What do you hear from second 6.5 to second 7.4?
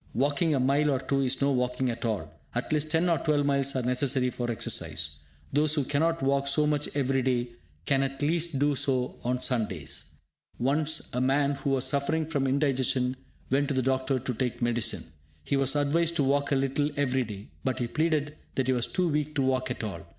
much every